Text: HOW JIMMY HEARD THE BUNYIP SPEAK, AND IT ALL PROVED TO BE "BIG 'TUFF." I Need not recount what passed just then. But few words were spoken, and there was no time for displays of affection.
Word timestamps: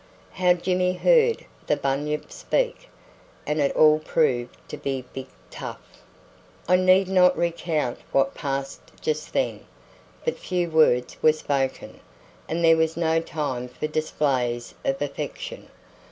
HOW 0.31 0.53
JIMMY 0.53 0.93
HEARD 0.93 1.45
THE 1.67 1.75
BUNYIP 1.77 2.31
SPEAK, 2.31 2.89
AND 3.45 3.61
IT 3.61 3.71
ALL 3.75 3.99
PROVED 3.99 4.57
TO 4.67 4.77
BE 4.77 5.05
"BIG 5.13 5.27
'TUFF." 5.51 5.77
I 6.67 6.75
Need 6.75 7.07
not 7.07 7.37
recount 7.37 7.99
what 8.11 8.33
passed 8.33 8.81
just 8.99 9.31
then. 9.31 9.59
But 10.25 10.39
few 10.39 10.71
words 10.71 11.17
were 11.21 11.33
spoken, 11.33 11.99
and 12.49 12.65
there 12.65 12.77
was 12.77 12.97
no 12.97 13.19
time 13.21 13.67
for 13.67 13.85
displays 13.85 14.73
of 14.83 14.99
affection. 15.03 15.69